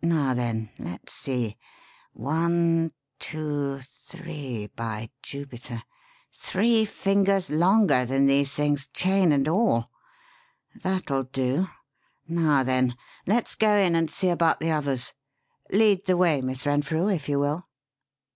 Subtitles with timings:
[0.00, 1.56] Now, then, let's see.
[2.12, 5.82] One, two, three, by Jupiter
[6.32, 9.90] three fingers longer than these things, chain and all.
[10.84, 11.66] That'll do.
[12.28, 12.94] Now, then,
[13.26, 15.14] let's go in and see about the others.
[15.72, 17.66] Lead the way, Miss Renfrew, if you will."